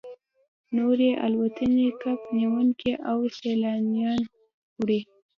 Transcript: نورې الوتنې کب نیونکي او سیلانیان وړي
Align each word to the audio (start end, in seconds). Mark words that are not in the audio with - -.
نورې 0.77 1.09
الوتنې 1.25 1.87
کب 2.01 2.19
نیونکي 2.37 2.91
او 3.09 3.17
سیلانیان 3.37 4.21
وړي 4.79 4.99